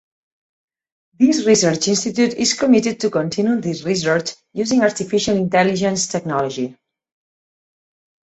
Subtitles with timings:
[1.19, 6.75] This research institute is committed to continuing this research using Artificial intelligence technology.